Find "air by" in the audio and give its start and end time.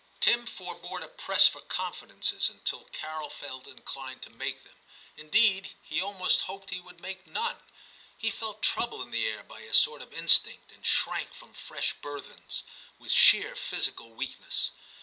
9.29-9.59